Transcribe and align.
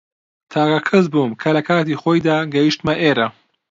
تاکە 0.51 0.79
کەس 0.89 1.05
بووم 1.13 1.31
کە 1.41 1.49
لە 1.55 1.61
کاتی 1.67 1.99
خۆیدا 2.01 2.37
گەیشتمە 2.53 2.93
ئێرە. 3.01 3.27